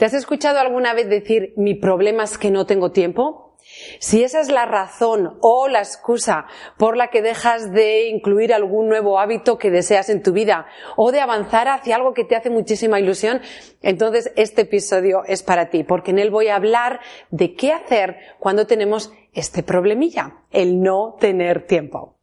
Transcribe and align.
¿Te 0.00 0.06
has 0.06 0.14
escuchado 0.14 0.58
alguna 0.58 0.94
vez 0.94 1.10
decir 1.10 1.52
mi 1.58 1.74
problema 1.74 2.22
es 2.22 2.38
que 2.38 2.50
no 2.50 2.64
tengo 2.64 2.90
tiempo? 2.90 3.58
Si 3.98 4.24
esa 4.24 4.40
es 4.40 4.50
la 4.50 4.64
razón 4.64 5.36
o 5.42 5.68
la 5.68 5.80
excusa 5.80 6.46
por 6.78 6.96
la 6.96 7.08
que 7.08 7.20
dejas 7.20 7.70
de 7.70 8.08
incluir 8.08 8.54
algún 8.54 8.88
nuevo 8.88 9.20
hábito 9.20 9.58
que 9.58 9.70
deseas 9.70 10.08
en 10.08 10.22
tu 10.22 10.32
vida 10.32 10.64
o 10.96 11.12
de 11.12 11.20
avanzar 11.20 11.68
hacia 11.68 11.96
algo 11.96 12.14
que 12.14 12.24
te 12.24 12.34
hace 12.34 12.48
muchísima 12.48 12.98
ilusión, 12.98 13.42
entonces 13.82 14.32
este 14.36 14.62
episodio 14.62 15.22
es 15.26 15.42
para 15.42 15.68
ti, 15.68 15.84
porque 15.84 16.12
en 16.12 16.18
él 16.18 16.30
voy 16.30 16.48
a 16.48 16.56
hablar 16.56 17.00
de 17.28 17.52
qué 17.52 17.74
hacer 17.74 18.16
cuando 18.38 18.66
tenemos 18.66 19.12
este 19.34 19.62
problemilla, 19.62 20.44
el 20.50 20.80
no 20.80 21.18
tener 21.20 21.66
tiempo. 21.66 22.19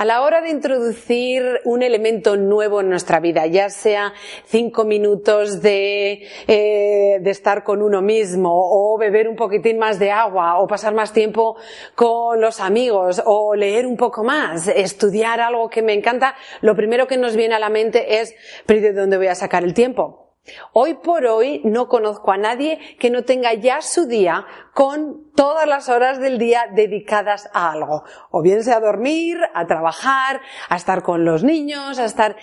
A 0.00 0.06
la 0.06 0.22
hora 0.22 0.40
de 0.40 0.48
introducir 0.48 1.60
un 1.66 1.82
elemento 1.82 2.34
nuevo 2.38 2.80
en 2.80 2.88
nuestra 2.88 3.20
vida, 3.20 3.46
ya 3.46 3.68
sea 3.68 4.14
cinco 4.46 4.86
minutos 4.86 5.60
de, 5.60 6.26
eh, 6.46 7.18
de, 7.20 7.30
estar 7.30 7.64
con 7.64 7.82
uno 7.82 8.00
mismo, 8.00 8.48
o 8.50 8.96
beber 8.96 9.28
un 9.28 9.36
poquitín 9.36 9.76
más 9.76 9.98
de 9.98 10.10
agua, 10.10 10.58
o 10.58 10.66
pasar 10.66 10.94
más 10.94 11.12
tiempo 11.12 11.58
con 11.94 12.40
los 12.40 12.60
amigos, 12.60 13.20
o 13.26 13.54
leer 13.54 13.86
un 13.86 13.98
poco 13.98 14.24
más, 14.24 14.68
estudiar 14.68 15.38
algo 15.38 15.68
que 15.68 15.82
me 15.82 15.92
encanta, 15.92 16.34
lo 16.62 16.74
primero 16.74 17.06
que 17.06 17.18
nos 17.18 17.36
viene 17.36 17.56
a 17.56 17.58
la 17.58 17.68
mente 17.68 18.22
es, 18.22 18.34
pero 18.64 18.80
¿de 18.80 18.94
dónde 18.94 19.18
voy 19.18 19.26
a 19.26 19.34
sacar 19.34 19.64
el 19.64 19.74
tiempo? 19.74 20.29
Hoy 20.72 20.94
por 20.94 21.26
hoy 21.26 21.60
no 21.64 21.88
conozco 21.88 22.32
a 22.32 22.38
nadie 22.38 22.78
que 22.98 23.10
no 23.10 23.24
tenga 23.24 23.54
ya 23.54 23.82
su 23.82 24.06
día 24.06 24.46
con 24.74 25.30
todas 25.34 25.66
las 25.66 25.88
horas 25.88 26.18
del 26.18 26.38
día 26.38 26.64
dedicadas 26.74 27.50
a 27.52 27.70
algo. 27.72 28.04
O 28.30 28.42
bien 28.42 28.64
sea 28.64 28.76
a 28.76 28.80
dormir, 28.80 29.38
a 29.54 29.66
trabajar, 29.66 30.40
a 30.68 30.76
estar 30.76 31.02
con 31.02 31.24
los 31.24 31.44
niños, 31.44 31.98
a 31.98 32.04
estar... 32.04 32.36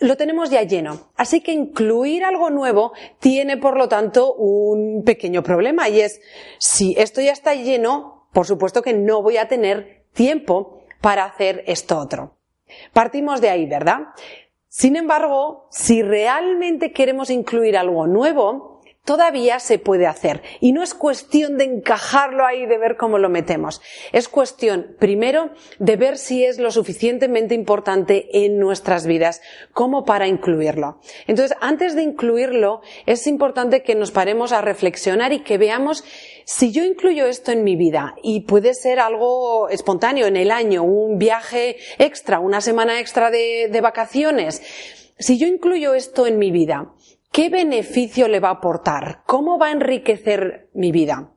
Lo 0.00 0.16
tenemos 0.16 0.50
ya 0.50 0.62
lleno. 0.62 1.10
Así 1.16 1.40
que 1.40 1.52
incluir 1.52 2.24
algo 2.24 2.50
nuevo 2.50 2.92
tiene, 3.20 3.56
por 3.58 3.76
lo 3.76 3.88
tanto, 3.88 4.34
un 4.34 5.04
pequeño 5.04 5.42
problema 5.42 5.88
y 5.88 6.00
es, 6.00 6.20
si 6.58 6.94
esto 6.98 7.20
ya 7.20 7.32
está 7.32 7.54
lleno, 7.54 8.26
por 8.32 8.46
supuesto 8.46 8.82
que 8.82 8.94
no 8.94 9.22
voy 9.22 9.36
a 9.36 9.46
tener 9.46 10.06
tiempo 10.14 10.82
para 11.00 11.24
hacer 11.24 11.62
esto 11.66 11.98
otro. 11.98 12.38
Partimos 12.92 13.40
de 13.40 13.50
ahí, 13.50 13.66
¿verdad? 13.66 13.98
Sin 14.76 14.96
embargo, 14.96 15.68
si 15.70 16.02
realmente 16.02 16.92
queremos 16.92 17.30
incluir 17.30 17.78
algo 17.78 18.08
nuevo, 18.08 18.73
todavía 19.04 19.60
se 19.60 19.78
puede 19.78 20.06
hacer. 20.06 20.42
Y 20.60 20.72
no 20.72 20.82
es 20.82 20.94
cuestión 20.94 21.56
de 21.58 21.64
encajarlo 21.64 22.46
ahí, 22.46 22.66
de 22.66 22.78
ver 22.78 22.96
cómo 22.96 23.18
lo 23.18 23.28
metemos. 23.28 23.80
Es 24.12 24.28
cuestión, 24.28 24.96
primero, 24.98 25.50
de 25.78 25.96
ver 25.96 26.18
si 26.18 26.44
es 26.44 26.58
lo 26.58 26.70
suficientemente 26.70 27.54
importante 27.54 28.44
en 28.44 28.58
nuestras 28.58 29.06
vidas 29.06 29.40
como 29.72 30.04
para 30.04 30.26
incluirlo. 30.26 31.00
Entonces, 31.26 31.56
antes 31.60 31.94
de 31.94 32.02
incluirlo, 32.02 32.80
es 33.06 33.26
importante 33.26 33.82
que 33.82 33.94
nos 33.94 34.10
paremos 34.10 34.52
a 34.52 34.62
reflexionar 34.62 35.32
y 35.32 35.42
que 35.42 35.58
veamos 35.58 36.04
si 36.44 36.72
yo 36.72 36.84
incluyo 36.84 37.26
esto 37.26 37.52
en 37.52 37.64
mi 37.64 37.76
vida 37.76 38.14
y 38.22 38.40
puede 38.40 38.74
ser 38.74 39.00
algo 39.00 39.68
espontáneo 39.68 40.26
en 40.26 40.36
el 40.36 40.50
año, 40.50 40.82
un 40.82 41.18
viaje 41.18 41.76
extra, 41.98 42.38
una 42.38 42.60
semana 42.60 43.00
extra 43.00 43.30
de, 43.30 43.80
vacaciones, 43.82 44.62
si 45.18 45.38
yo 45.38 45.46
incluyo 45.46 45.94
esto 45.94 46.26
en 46.26 46.38
mi 46.38 46.50
vida, 46.50 46.92
¿qué 47.34 47.48
beneficio 47.48 48.28
le 48.28 48.38
va 48.38 48.48
a 48.48 48.52
aportar? 48.52 49.24
¿Cómo 49.26 49.58
va 49.58 49.66
a 49.66 49.72
enriquecer 49.72 50.70
mi 50.72 50.92
vida? 50.92 51.32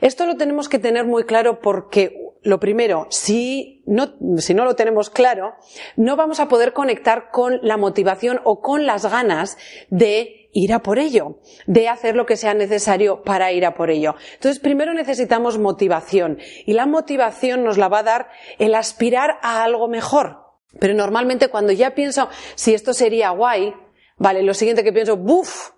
Esto 0.00 0.24
lo 0.24 0.36
tenemos 0.36 0.70
que 0.70 0.78
tener 0.78 1.04
muy 1.04 1.24
claro 1.24 1.60
porque 1.60 2.18
lo 2.42 2.58
primero, 2.58 3.06
si 3.10 3.82
no, 3.86 4.14
si 4.38 4.54
no 4.54 4.64
lo 4.64 4.74
tenemos 4.74 5.10
claro, 5.10 5.54
no 5.96 6.16
vamos 6.16 6.40
a 6.40 6.48
poder 6.48 6.72
conectar 6.72 7.30
con 7.30 7.60
la 7.62 7.76
motivación 7.76 8.40
o 8.44 8.62
con 8.62 8.86
las 8.86 9.04
ganas 9.04 9.58
de 9.90 10.48
ir 10.54 10.72
a 10.72 10.78
por 10.78 10.98
ello, 10.98 11.40
de 11.66 11.88
hacer 11.88 12.16
lo 12.16 12.24
que 12.24 12.38
sea 12.38 12.54
necesario 12.54 13.22
para 13.22 13.52
ir 13.52 13.66
a 13.66 13.74
por 13.74 13.90
ello. 13.90 14.14
Entonces, 14.32 14.60
primero 14.60 14.94
necesitamos 14.94 15.58
motivación 15.58 16.38
y 16.64 16.72
la 16.72 16.86
motivación 16.86 17.64
nos 17.64 17.76
la 17.76 17.88
va 17.88 17.98
a 17.98 18.04
dar 18.04 18.28
el 18.58 18.74
aspirar 18.74 19.38
a 19.42 19.62
algo 19.62 19.88
mejor. 19.88 20.38
Pero 20.80 20.94
normalmente 20.94 21.48
cuando 21.48 21.72
ya 21.72 21.94
pienso 21.94 22.30
si 22.54 22.72
esto 22.72 22.94
sería 22.94 23.30
guay, 23.30 23.74
vale, 24.18 24.42
lo 24.42 24.54
siguiente 24.54 24.84
que 24.84 24.92
pienso, 24.92 25.16
buf, 25.16 25.70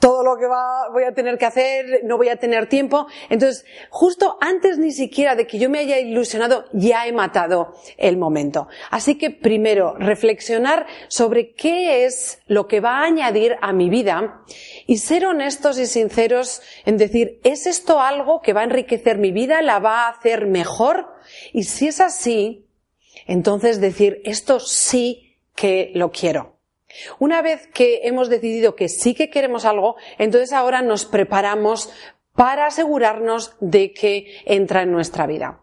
todo 0.00 0.24
lo 0.24 0.38
que 0.38 0.46
va, 0.46 0.88
voy 0.90 1.04
a 1.04 1.12
tener 1.12 1.36
que 1.36 1.44
hacer, 1.44 2.00
no 2.04 2.16
voy 2.16 2.30
a 2.30 2.36
tener 2.36 2.68
tiempo. 2.68 3.06
Entonces, 3.28 3.66
justo 3.90 4.38
antes 4.40 4.78
ni 4.78 4.92
siquiera 4.92 5.36
de 5.36 5.46
que 5.46 5.58
yo 5.58 5.68
me 5.68 5.78
haya 5.78 5.98
ilusionado, 5.98 6.64
ya 6.72 7.06
he 7.06 7.12
matado 7.12 7.74
el 7.98 8.16
momento. 8.16 8.66
Así 8.90 9.18
que 9.18 9.30
primero, 9.30 9.94
reflexionar 9.98 10.86
sobre 11.08 11.52
qué 11.52 12.06
es 12.06 12.40
lo 12.46 12.66
que 12.66 12.80
va 12.80 13.00
a 13.00 13.04
añadir 13.04 13.56
a 13.60 13.74
mi 13.74 13.90
vida 13.90 14.42
y 14.86 14.96
ser 14.96 15.26
honestos 15.26 15.78
y 15.78 15.86
sinceros 15.86 16.62
en 16.86 16.96
decir, 16.96 17.38
¿es 17.44 17.66
esto 17.66 18.00
algo 18.00 18.40
que 18.40 18.54
va 18.54 18.62
a 18.62 18.64
enriquecer 18.64 19.18
mi 19.18 19.32
vida? 19.32 19.60
¿La 19.60 19.80
va 19.80 20.06
a 20.06 20.10
hacer 20.10 20.46
mejor? 20.46 21.08
Y 21.52 21.64
si 21.64 21.88
es 21.88 22.00
así, 22.00 22.66
entonces 23.26 23.82
decir, 23.82 24.22
esto 24.24 24.60
sí 24.60 25.36
que 25.54 25.92
lo 25.94 26.10
quiero. 26.10 26.59
Una 27.18 27.42
vez 27.42 27.68
que 27.68 28.00
hemos 28.04 28.28
decidido 28.28 28.74
que 28.74 28.88
sí 28.88 29.14
que 29.14 29.30
queremos 29.30 29.64
algo, 29.64 29.96
entonces 30.18 30.52
ahora 30.52 30.82
nos 30.82 31.04
preparamos 31.04 31.92
para 32.34 32.66
asegurarnos 32.66 33.56
de 33.60 33.92
que 33.92 34.40
entra 34.44 34.82
en 34.82 34.92
nuestra 34.92 35.26
vida. 35.26 35.60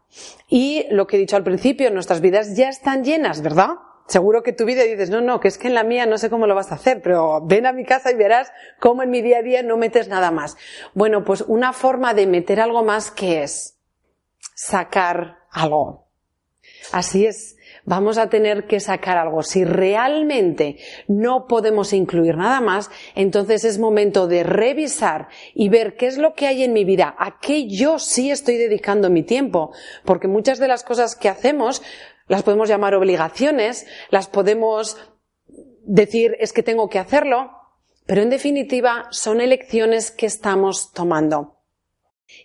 Y 0.48 0.86
lo 0.92 1.08
que 1.08 1.18
he 1.18 1.20
dicho 1.20 1.36
al 1.36 1.44
principio, 1.44 1.92
nuestras 1.92 2.22
vidas 2.22 2.56
ya 2.56 2.70
están 2.70 3.04
llenas, 3.04 3.42
¿verdad? 3.42 3.70
Seguro 4.08 4.42
que 4.42 4.54
tu 4.54 4.64
vida 4.64 4.84
dices, 4.84 5.10
no, 5.10 5.20
no, 5.20 5.42
que 5.42 5.50
es 5.50 5.58
que 5.58 5.68
en 5.68 5.74
la 5.74 5.84
mía 5.84 6.06
no 6.06 6.18
sé 6.18 6.30
cómo 6.30 6.48
lo 6.48 6.56
vas 6.56 6.72
a 6.72 6.76
hacer, 6.76 7.02
pero 7.02 7.42
ven 7.46 7.66
a 7.66 7.74
mi 7.74 7.84
casa 7.84 8.10
y 8.10 8.16
verás 8.16 8.52
cómo 8.80 9.04
en 9.04 9.10
mi 9.10 9.22
día 9.22 9.40
a 9.40 9.42
día 9.42 9.64
no 9.64 9.76
metes 9.76 10.08
nada 10.08 10.32
más. 10.32 10.56
Bueno, 10.94 11.26
pues 11.26 11.42
una 11.42 11.74
forma 11.74 12.14
de 12.14 12.26
meter 12.26 12.62
algo 12.62 12.84
más 12.84 13.12
que 13.12 13.44
es 13.44 13.78
sacar 14.56 15.40
algo. 15.52 16.08
Así 16.94 17.26
es, 17.26 17.57
vamos 17.88 18.18
a 18.18 18.30
tener 18.30 18.68
que 18.68 18.82
sacar 18.82 19.18
algo. 19.18 19.42
Si 19.42 19.64
realmente 19.64 20.78
no 21.08 21.48
podemos 21.48 21.94
incluir 21.94 22.36
nada 22.36 22.60
más, 22.60 22.92
entonces 23.16 23.64
es 23.64 23.80
momento 23.80 24.28
de 24.28 24.44
revisar 24.44 25.30
y 25.56 25.70
ver 25.70 25.96
qué 25.96 26.08
es 26.08 26.18
lo 26.18 26.34
que 26.34 26.48
hay 26.48 26.64
en 26.64 26.74
mi 26.74 26.84
vida, 26.84 27.16
a 27.18 27.40
qué 27.40 27.68
yo 27.68 27.98
sí 27.98 28.30
estoy 28.30 28.58
dedicando 28.58 29.10
mi 29.10 29.24
tiempo, 29.24 29.72
porque 30.04 30.28
muchas 30.28 30.60
de 30.60 30.68
las 30.68 30.84
cosas 30.84 31.16
que 31.16 31.30
hacemos 31.30 31.82
las 32.28 32.44
podemos 32.44 32.68
llamar 32.68 32.94
obligaciones, 32.94 33.88
las 34.10 34.28
podemos 34.28 34.98
decir 35.86 36.36
es 36.42 36.52
que 36.52 36.64
tengo 36.64 36.90
que 36.90 37.00
hacerlo, 37.00 37.52
pero 38.06 38.22
en 38.22 38.30
definitiva 38.30 39.08
son 39.12 39.40
elecciones 39.40 40.12
que 40.12 40.26
estamos 40.26 40.92
tomando. 40.92 41.57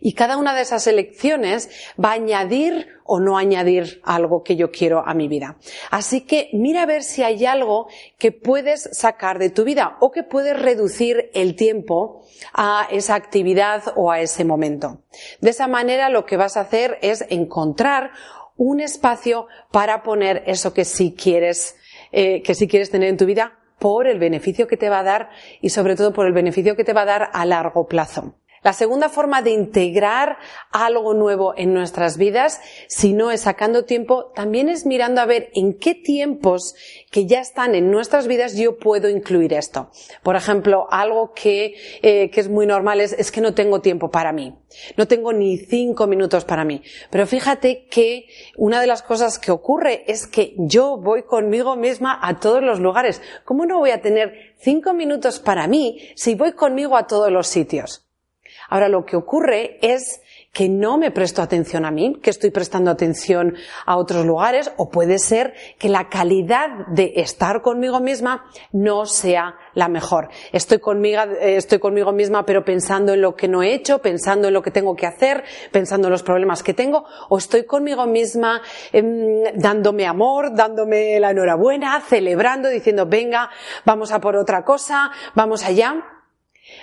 Y 0.00 0.14
cada 0.14 0.36
una 0.36 0.54
de 0.54 0.62
esas 0.62 0.86
elecciones 0.86 1.70
va 2.02 2.10
a 2.10 2.14
añadir 2.14 2.88
o 3.04 3.20
no 3.20 3.36
añadir 3.36 4.00
algo 4.04 4.42
que 4.42 4.56
yo 4.56 4.70
quiero 4.70 5.06
a 5.06 5.14
mi 5.14 5.28
vida. 5.28 5.56
Así 5.90 6.22
que 6.22 6.50
mira 6.52 6.82
a 6.82 6.86
ver 6.86 7.02
si 7.02 7.22
hay 7.22 7.44
algo 7.46 7.88
que 8.18 8.32
puedes 8.32 8.88
sacar 8.92 9.38
de 9.38 9.50
tu 9.50 9.64
vida 9.64 9.96
o 10.00 10.10
que 10.10 10.22
puedes 10.22 10.58
reducir 10.58 11.30
el 11.34 11.56
tiempo 11.56 12.24
a 12.52 12.86
esa 12.90 13.14
actividad 13.14 13.82
o 13.96 14.10
a 14.10 14.20
ese 14.20 14.44
momento. 14.44 15.02
De 15.40 15.50
esa 15.50 15.66
manera 15.66 16.08
lo 16.08 16.26
que 16.26 16.36
vas 16.36 16.56
a 16.56 16.60
hacer 16.60 16.98
es 17.02 17.24
encontrar 17.28 18.12
un 18.56 18.80
espacio 18.80 19.46
para 19.70 20.02
poner 20.02 20.44
eso 20.46 20.72
que 20.72 20.84
sí 20.84 21.14
quieres, 21.16 21.76
eh, 22.12 22.42
que 22.42 22.54
sí 22.54 22.68
quieres 22.68 22.90
tener 22.90 23.08
en 23.08 23.16
tu 23.16 23.26
vida 23.26 23.58
por 23.78 24.06
el 24.06 24.20
beneficio 24.20 24.68
que 24.68 24.76
te 24.76 24.88
va 24.88 25.00
a 25.00 25.02
dar 25.02 25.30
y 25.60 25.70
sobre 25.70 25.96
todo 25.96 26.12
por 26.12 26.26
el 26.26 26.32
beneficio 26.32 26.76
que 26.76 26.84
te 26.84 26.92
va 26.92 27.02
a 27.02 27.06
dar 27.06 27.30
a 27.32 27.44
largo 27.44 27.88
plazo. 27.88 28.36
La 28.62 28.72
segunda 28.72 29.08
forma 29.08 29.42
de 29.42 29.50
integrar 29.50 30.38
algo 30.70 31.14
nuevo 31.14 31.52
en 31.56 31.74
nuestras 31.74 32.16
vidas, 32.16 32.60
si 32.86 33.12
no 33.12 33.32
es 33.32 33.40
sacando 33.40 33.84
tiempo, 33.84 34.26
también 34.36 34.68
es 34.68 34.86
mirando 34.86 35.20
a 35.20 35.26
ver 35.26 35.50
en 35.54 35.74
qué 35.74 35.96
tiempos 35.96 36.76
que 37.10 37.26
ya 37.26 37.40
están 37.40 37.74
en 37.74 37.90
nuestras 37.90 38.28
vidas 38.28 38.54
yo 38.54 38.78
puedo 38.78 39.08
incluir 39.08 39.52
esto. 39.52 39.90
Por 40.22 40.36
ejemplo, 40.36 40.86
algo 40.92 41.32
que, 41.32 41.74
eh, 42.02 42.30
que 42.30 42.40
es 42.40 42.48
muy 42.48 42.64
normal 42.66 43.00
es, 43.00 43.12
es 43.14 43.32
que 43.32 43.40
no 43.40 43.52
tengo 43.52 43.80
tiempo 43.80 44.12
para 44.12 44.32
mí. 44.32 44.54
No 44.96 45.08
tengo 45.08 45.32
ni 45.32 45.58
cinco 45.58 46.06
minutos 46.06 46.44
para 46.44 46.64
mí. 46.64 46.82
Pero 47.10 47.26
fíjate 47.26 47.86
que 47.90 48.26
una 48.56 48.80
de 48.80 48.86
las 48.86 49.02
cosas 49.02 49.40
que 49.40 49.50
ocurre 49.50 50.04
es 50.06 50.28
que 50.28 50.54
yo 50.56 50.96
voy 50.98 51.24
conmigo 51.24 51.74
misma 51.74 52.16
a 52.22 52.38
todos 52.38 52.62
los 52.62 52.78
lugares. 52.78 53.20
¿Cómo 53.44 53.66
no 53.66 53.80
voy 53.80 53.90
a 53.90 54.00
tener 54.00 54.54
cinco 54.60 54.94
minutos 54.94 55.40
para 55.40 55.66
mí 55.66 55.98
si 56.14 56.36
voy 56.36 56.52
conmigo 56.52 56.96
a 56.96 57.08
todos 57.08 57.32
los 57.32 57.48
sitios? 57.48 58.01
Ahora 58.72 58.88
lo 58.88 59.04
que 59.04 59.16
ocurre 59.16 59.76
es 59.82 60.22
que 60.50 60.70
no 60.70 60.96
me 60.96 61.10
presto 61.10 61.42
atención 61.42 61.84
a 61.84 61.90
mí, 61.90 62.18
que 62.22 62.30
estoy 62.30 62.50
prestando 62.50 62.90
atención 62.90 63.54
a 63.84 63.98
otros 63.98 64.24
lugares, 64.24 64.72
o 64.78 64.88
puede 64.88 65.18
ser 65.18 65.52
que 65.78 65.90
la 65.90 66.08
calidad 66.08 66.86
de 66.86 67.12
estar 67.16 67.60
conmigo 67.60 68.00
misma 68.00 68.46
no 68.72 69.04
sea 69.04 69.56
la 69.74 69.88
mejor. 69.88 70.30
Estoy 70.52 70.78
conmigo, 70.78 71.20
eh, 71.20 71.56
estoy 71.56 71.80
conmigo 71.80 72.12
misma, 72.12 72.46
pero 72.46 72.64
pensando 72.64 73.12
en 73.12 73.20
lo 73.20 73.36
que 73.36 73.46
no 73.46 73.62
he 73.62 73.74
hecho, 73.74 74.00
pensando 74.00 74.48
en 74.48 74.54
lo 74.54 74.62
que 74.62 74.70
tengo 74.70 74.96
que 74.96 75.06
hacer, 75.06 75.44
pensando 75.70 76.08
en 76.08 76.12
los 76.12 76.22
problemas 76.22 76.62
que 76.62 76.72
tengo, 76.72 77.04
o 77.28 77.36
estoy 77.36 77.66
conmigo 77.66 78.06
misma 78.06 78.62
em, 78.90 79.52
dándome 79.54 80.06
amor, 80.06 80.54
dándome 80.54 81.20
la 81.20 81.32
enhorabuena, 81.32 82.00
celebrando, 82.00 82.70
diciendo, 82.70 83.04
venga, 83.04 83.50
vamos 83.84 84.12
a 84.12 84.20
por 84.22 84.36
otra 84.36 84.64
cosa, 84.64 85.10
vamos 85.34 85.62
allá. 85.62 86.11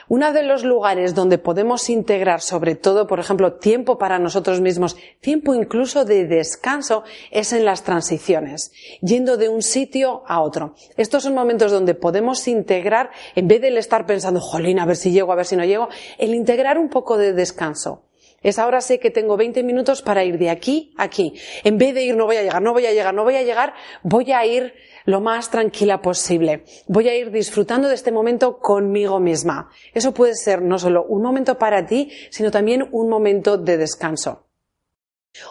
Uno 0.07 0.33
de 0.33 0.43
los 0.43 0.63
lugares 0.63 1.15
donde 1.15 1.37
podemos 1.37 1.89
integrar, 1.89 2.41
sobre 2.41 2.75
todo, 2.75 3.07
por 3.07 3.19
ejemplo, 3.19 3.53
tiempo 3.53 3.97
para 3.97 4.19
nosotros 4.19 4.59
mismos, 4.61 4.97
tiempo 5.21 5.55
incluso 5.55 6.05
de 6.05 6.25
descanso, 6.25 7.03
es 7.31 7.53
en 7.53 7.65
las 7.65 7.83
transiciones, 7.83 8.71
yendo 9.01 9.37
de 9.37 9.49
un 9.49 9.61
sitio 9.61 10.23
a 10.27 10.41
otro. 10.41 10.75
Estos 10.97 11.23
son 11.23 11.33
momentos 11.33 11.71
donde 11.71 11.95
podemos 11.95 12.47
integrar, 12.47 13.11
en 13.35 13.47
vez 13.47 13.61
de 13.61 13.77
estar 13.77 14.05
pensando, 14.05 14.41
jolín, 14.41 14.79
a 14.79 14.85
ver 14.85 14.95
si 14.95 15.11
llego, 15.11 15.31
a 15.31 15.35
ver 15.35 15.45
si 15.45 15.55
no 15.55 15.63
llego, 15.63 15.89
el 16.17 16.33
integrar 16.33 16.77
un 16.77 16.89
poco 16.89 17.17
de 17.17 17.33
descanso. 17.33 18.08
Es 18.41 18.57
ahora 18.59 18.81
sé 18.81 19.00
que 19.00 19.12
tengo 19.12 19.36
20 19.36 19.63
minutos 19.63 20.01
para 20.01 20.24
ir 20.24 20.38
de 20.38 20.50
aquí 20.50 20.94
a 20.97 21.09
aquí. 21.09 21.33
En 21.63 21.77
vez 21.77 21.94
de 21.94 22.03
ir 22.03 22.15
no 22.15 22.25
voy 22.25 22.38
a 22.38 22.44
llegar, 22.44 22.62
no 22.62 22.71
voy 22.71 22.86
a 22.86 22.94
llegar, 22.94 23.13
no 23.13 23.24
voy 23.24 23.36
a 23.36 23.44
llegar, 23.44 23.74
voy 24.03 24.31
a 24.31 24.45
ir 24.45 24.74
lo 25.06 25.21
más 25.21 25.50
tranquila 25.50 26.01
posible. 26.01 26.63
Voy 26.88 27.09
a 27.09 27.15
ir 27.15 27.31
disfrutando 27.31 27.88
de 27.88 27.95
este 27.95 28.12
momento 28.12 28.59
conmigo 28.59 29.19
misma. 29.19 29.69
Eso 29.94 30.13
puede 30.13 30.36
ser 30.36 30.62
no 30.62 30.77
solo 30.77 31.03
un 31.03 31.24
momento 31.24 31.57
para 31.57 31.86
ti, 31.86 32.12
sino 32.30 32.51
también 32.51 32.88
un 32.91 33.09
momento 33.09 33.57
de 33.57 33.77
descanso. 33.77 34.45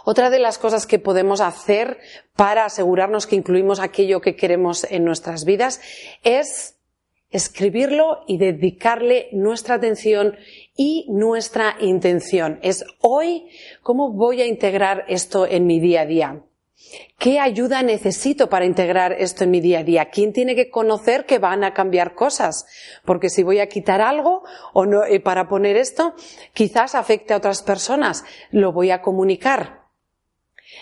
Otra 0.04 0.30
de 0.30 0.38
las 0.38 0.58
cosas 0.58 0.86
que 0.86 0.98
podemos 0.98 1.40
hacer 1.40 1.98
para 2.36 2.64
asegurarnos 2.64 3.26
que 3.26 3.36
incluimos 3.36 3.80
aquello 3.80 4.20
que 4.20 4.36
queremos 4.36 4.84
en 4.90 5.04
nuestras 5.04 5.44
vidas 5.44 5.80
es 6.22 6.77
escribirlo 7.30 8.24
y 8.26 8.38
dedicarle 8.38 9.28
nuestra 9.32 9.76
atención 9.76 10.36
y 10.76 11.06
nuestra 11.08 11.76
intención. 11.80 12.58
Es 12.62 12.84
hoy 13.00 13.48
cómo 13.82 14.12
voy 14.12 14.40
a 14.40 14.46
integrar 14.46 15.04
esto 15.08 15.46
en 15.46 15.66
mi 15.66 15.80
día 15.80 16.02
a 16.02 16.06
día. 16.06 16.42
¿Qué 17.18 17.40
ayuda 17.40 17.82
necesito 17.82 18.48
para 18.48 18.64
integrar 18.64 19.12
esto 19.12 19.44
en 19.44 19.50
mi 19.50 19.60
día 19.60 19.80
a 19.80 19.84
día? 19.84 20.10
¿Quién 20.10 20.32
tiene 20.32 20.54
que 20.54 20.70
conocer 20.70 21.26
que 21.26 21.38
van 21.38 21.64
a 21.64 21.74
cambiar 21.74 22.14
cosas? 22.14 22.66
Porque 23.04 23.28
si 23.28 23.42
voy 23.42 23.58
a 23.58 23.68
quitar 23.68 24.00
algo 24.00 24.44
o 24.72 24.86
no, 24.86 25.04
eh, 25.04 25.20
para 25.20 25.48
poner 25.48 25.76
esto, 25.76 26.14
quizás 26.54 26.94
afecte 26.94 27.34
a 27.34 27.38
otras 27.38 27.62
personas. 27.62 28.24
Lo 28.52 28.72
voy 28.72 28.90
a 28.92 29.02
comunicar. 29.02 29.87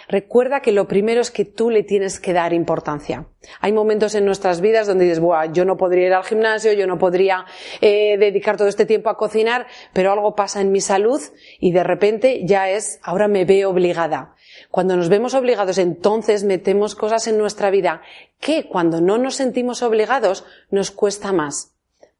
Recuerda 0.09 0.61
que 0.61 0.73
lo 0.73 0.87
primero 0.87 1.21
es 1.21 1.31
que 1.31 1.45
tú 1.45 1.71
le 1.71 1.83
tienes 1.83 2.21
que 2.21 2.33
dar 2.33 2.53
importancia. 2.53 3.27
Hay 3.61 3.73
momentos 3.73 4.15
en 4.15 4.25
nuestras 4.25 4.61
vidas 4.61 4.87
donde 4.87 5.05
dices, 5.05 5.21
Buah, 5.21 5.53
yo 5.53 5.65
no 5.65 5.77
podría 5.77 6.07
ir 6.07 6.15
al 6.15 6.25
gimnasio, 6.25 6.73
yo 6.73 6.87
no 6.87 6.99
podría 6.99 7.45
eh, 7.81 8.17
dedicar 8.19 8.57
todo 8.57 8.69
este 8.69 8.87
tiempo 8.87 9.11
a 9.11 9.17
cocinar, 9.17 9.67
pero 9.93 10.13
algo 10.13 10.35
pasa 10.35 10.61
en 10.61 10.73
mi 10.73 10.81
salud 10.81 11.21
y 11.61 11.73
de 11.73 11.85
repente 11.85 12.43
ya 12.45 12.71
es, 12.71 13.01
ahora 13.03 13.29
me 13.29 13.45
veo 13.45 13.71
obligada. 13.71 14.35
Cuando 14.71 14.97
nos 14.97 15.09
vemos 15.09 15.35
obligados, 15.35 15.79
entonces 15.79 16.45
metemos 16.45 16.95
cosas 16.95 17.27
en 17.27 17.39
nuestra 17.39 17.71
vida 17.71 18.03
que 18.41 18.69
cuando 18.69 19.01
no 19.01 19.19
nos 19.19 19.35
sentimos 19.37 19.83
obligados 19.83 20.45
nos 20.71 20.91
cuesta 20.91 21.33
más, 21.33 21.75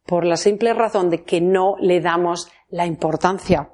por 0.05 0.25
la 0.25 0.37
simple 0.37 0.73
razón 0.75 1.11
de 1.11 1.25
que 1.25 1.41
no 1.41 1.77
le 1.81 2.01
damos 2.01 2.51
la 2.69 2.87
importancia 2.87 3.71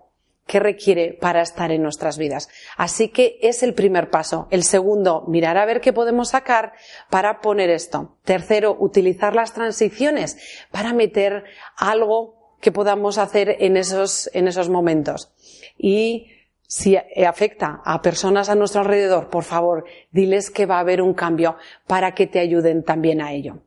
que 0.47 0.61
requiere 0.61 1.17
para 1.21 1.43
estar 1.43 1.71
en 1.71 1.83
nuestras 1.83 2.19
vidas. 2.19 2.49
Así 2.77 3.09
que 3.09 3.39
es 3.43 3.63
el 3.63 3.75
primer 3.75 4.11
paso. 4.11 4.49
El 4.51 4.65
segundo, 4.65 5.25
mirar 5.29 5.57
a 5.57 5.65
ver 5.65 5.81
qué 5.81 5.93
podemos 5.93 6.31
sacar 6.31 6.73
para 7.11 7.41
poner 7.41 7.71
esto. 7.71 8.17
Tercero, 8.25 8.77
utilizar 8.79 9.35
las 9.35 9.55
transiciones 9.55 10.37
para 10.71 10.93
meter 10.93 11.45
algo 11.77 12.57
que 12.61 12.73
podamos 12.73 13.19
hacer 13.19 13.57
en 13.61 13.77
esos, 13.77 14.31
en 14.35 14.49
esos 14.49 14.69
momentos. 14.69 15.33
Y 15.77 16.29
si 16.67 16.97
afecta 16.97 17.83
a 17.85 18.01
personas 18.01 18.49
a 18.49 18.55
nuestro 18.55 18.81
alrededor, 18.81 19.29
por 19.31 19.45
favor, 19.45 19.85
diles 20.11 20.51
que 20.51 20.65
va 20.67 20.77
a 20.77 20.81
haber 20.81 21.03
un 21.03 21.13
cambio 21.13 21.57
para 21.87 22.15
que 22.15 22.27
te 22.27 22.39
ayuden 22.39 22.83
también 22.83 23.21
a 23.21 23.33
ello. 23.33 23.59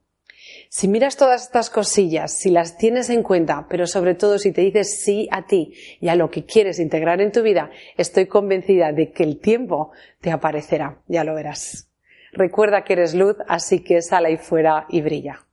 Si 0.77 0.89
miras 0.89 1.15
todas 1.15 1.43
estas 1.43 1.69
cosillas, 1.69 2.37
si 2.37 2.51
las 2.51 2.77
tienes 2.77 3.09
en 3.09 3.23
cuenta, 3.23 3.65
pero 3.69 3.87
sobre 3.87 4.13
todo 4.13 4.37
si 4.37 4.51
te 4.51 4.59
dices 4.59 4.99
sí 5.05 5.25
a 5.31 5.45
ti 5.45 5.73
y 6.01 6.09
a 6.09 6.15
lo 6.15 6.29
que 6.29 6.43
quieres 6.43 6.79
integrar 6.79 7.21
en 7.21 7.31
tu 7.31 7.43
vida, 7.43 7.71
estoy 7.95 8.25
convencida 8.25 8.91
de 8.91 9.13
que 9.13 9.23
el 9.23 9.39
tiempo 9.39 9.93
te 10.19 10.31
aparecerá, 10.31 11.01
ya 11.07 11.23
lo 11.23 11.33
verás. 11.33 11.87
Recuerda 12.33 12.83
que 12.83 12.91
eres 12.91 13.15
luz, 13.15 13.37
así 13.47 13.85
que 13.85 14.01
sal 14.01 14.25
ahí 14.25 14.35
fuera 14.35 14.85
y 14.89 14.99
brilla. 14.99 15.44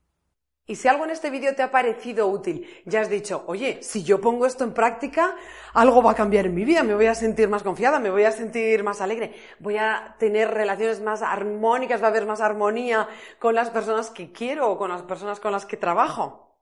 Y 0.73 0.77
si 0.77 0.89
algo 0.89 1.05
en 1.05 1.11
este 1.11 1.29
vídeo 1.29 1.55
te 1.55 1.63
ha 1.63 1.71
parecido 1.71 2.29
útil, 2.29 2.67
ya 2.87 3.03
has 3.03 3.11
dicho, 3.11 3.45
oye, 3.47 3.83
si 3.83 4.05
yo 4.05 4.23
pongo 4.23 4.47
esto 4.47 4.65
en 4.65 4.73
práctica, 4.73 5.37
algo 5.75 6.03
va 6.03 6.13
a 6.13 6.15
cambiar 6.15 6.47
en 6.47 6.55
mi 6.55 6.65
vida, 6.65 6.83
me 6.83 6.95
voy 6.95 7.05
a 7.05 7.15
sentir 7.15 7.47
más 7.51 7.63
confiada, 7.63 8.01
me 8.01 8.09
voy 8.09 8.25
a 8.25 8.33
sentir 8.33 8.83
más 8.83 9.03
alegre, 9.03 9.35
voy 9.59 9.77
a 9.77 10.17
tener 10.19 10.51
relaciones 10.51 11.03
más 11.03 11.21
armónicas, 11.21 12.01
va 12.01 12.07
a 12.07 12.09
haber 12.09 12.25
más 12.25 12.41
armonía 12.41 13.07
con 13.39 13.55
las 13.55 13.69
personas 13.69 14.09
que 14.09 14.33
quiero 14.33 14.71
o 14.71 14.79
con 14.79 14.89
las 14.89 15.03
personas 15.03 15.41
con 15.41 15.53
las 15.53 15.67
que 15.67 15.77
trabajo. 15.77 16.57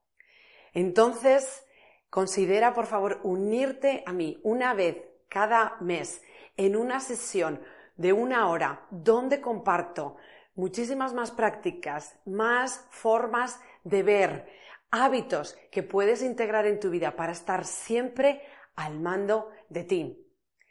Entonces, 0.73 1.65
considera, 2.09 2.73
por 2.73 2.87
favor, 2.87 3.21
unirte 3.23 4.03
a 4.05 4.11
mí 4.11 4.41
una 4.43 4.73
vez 4.73 4.97
cada 5.29 5.77
mes 5.79 6.21
en 6.57 6.75
una 6.75 6.99
sesión 6.99 7.61
de 7.95 8.11
una 8.11 8.49
hora 8.49 8.87
donde 8.89 9.39
comparto 9.39 10.17
muchísimas 10.55 11.13
más 11.13 11.31
prácticas, 11.31 12.19
más 12.25 12.85
formas 12.89 13.59
de 13.83 14.03
ver, 14.03 14.47
hábitos 14.91 15.57
que 15.71 15.83
puedes 15.83 16.21
integrar 16.21 16.65
en 16.65 16.79
tu 16.79 16.89
vida 16.89 17.15
para 17.15 17.31
estar 17.31 17.65
siempre 17.65 18.41
al 18.75 18.99
mando 18.99 19.49
de 19.69 19.83
ti. 19.83 20.27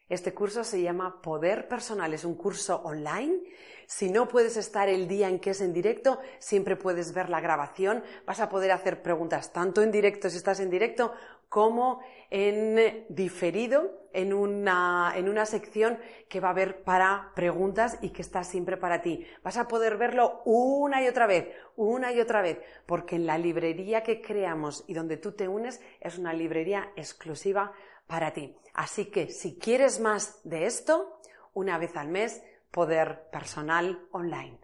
Este 0.09 0.35
curso 0.35 0.65
se 0.65 0.82
llama 0.82 1.23
Poder 1.23 1.69
Personal, 1.69 2.12
es 2.12 2.25
un 2.25 2.35
curso 2.35 2.82
online. 2.82 3.43
Si 3.91 4.09
no 4.09 4.29
puedes 4.29 4.57
estar 4.57 4.89
el 4.89 5.09
día 5.09 5.29
en 5.29 5.41
que 5.41 5.51
es 5.51 5.61
en 5.61 5.73
directo, 5.73 6.21
siempre 6.39 6.77
puedes 6.77 7.13
ver 7.13 7.29
la 7.29 7.41
grabación. 7.41 8.05
Vas 8.25 8.39
a 8.39 8.49
poder 8.49 8.71
hacer 8.71 9.03
preguntas 9.03 9.53
tanto 9.53 9.83
en 9.83 9.91
directo 9.91 10.31
si 10.31 10.37
estás 10.37 10.61
en 10.61 10.71
directo 10.71 11.13
como 11.49 12.01
en 12.31 13.05
diferido, 13.09 14.07
en 14.13 14.33
una, 14.33 15.13
en 15.17 15.29
una 15.29 15.45
sección 15.45 15.99
que 16.29 16.39
va 16.39 16.49
a 16.49 16.51
haber 16.53 16.85
para 16.85 17.33
preguntas 17.35 17.99
y 18.01 18.11
que 18.11 18.23
está 18.23 18.45
siempre 18.45 18.77
para 18.77 19.03
ti. 19.03 19.27
Vas 19.43 19.57
a 19.57 19.67
poder 19.67 19.97
verlo 19.97 20.43
una 20.45 21.03
y 21.03 21.09
otra 21.09 21.27
vez, 21.27 21.49
una 21.75 22.13
y 22.13 22.21
otra 22.21 22.43
vez, 22.43 22.61
porque 22.87 23.17
en 23.17 23.27
la 23.27 23.39
librería 23.39 24.05
que 24.05 24.23
creamos 24.23 24.85
y 24.87 24.95
donde 24.95 25.17
tú 25.17 25.33
te 25.33 25.49
unes 25.49 25.81
es 26.01 26.17
una 26.17 26.33
librería 26.33 26.93
exclusiva 26.95 27.73
para 28.07 28.33
ti. 28.33 28.57
Así 28.73 29.07
que 29.07 29.33
si 29.33 29.59
quieres 29.59 29.99
más 29.99 30.39
de 30.45 30.67
esto, 30.67 31.21
una 31.55 31.77
vez 31.77 31.97
al 31.97 32.07
mes, 32.07 32.41
poder 32.70 33.28
personal 33.31 34.08
online. 34.12 34.58